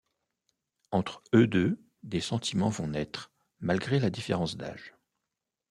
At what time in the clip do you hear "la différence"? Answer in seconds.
3.99-4.57